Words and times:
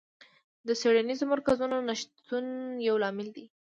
د 0.67 0.69
څېړنیزو 0.81 1.25
مرکزونو 1.33 1.75
نشتون 1.89 2.45
یو 2.87 2.95
لامل 3.03 3.27
دی. 3.35 3.45